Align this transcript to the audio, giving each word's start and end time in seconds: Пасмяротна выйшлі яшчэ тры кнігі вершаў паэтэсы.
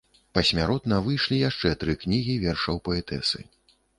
Пасмяротна 0.35 0.97
выйшлі 1.07 1.37
яшчэ 1.49 1.73
тры 1.83 1.95
кнігі 2.03 2.39
вершаў 2.47 2.83
паэтэсы. 2.89 3.39